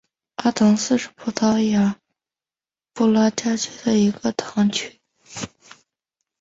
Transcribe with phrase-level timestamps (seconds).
[0.37, 1.95] 阿唐斯是葡萄牙
[2.91, 4.99] 布拉加区的一个堂区。